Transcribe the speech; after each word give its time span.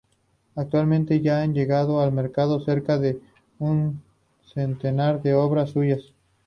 Actualmente, 0.55 1.21
ya 1.21 1.43
han 1.43 1.53
llegado 1.53 2.01
al 2.01 2.11
mercado 2.11 2.59
cerca 2.65 2.97
de 2.97 3.21
un 3.59 4.01
centenar 4.51 5.21
de 5.21 5.35
obras 5.35 5.69
suyas. 5.69 6.11